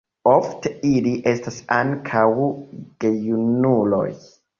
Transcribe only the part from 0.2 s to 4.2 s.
Ofte ili estas ankaŭ gejunuloj.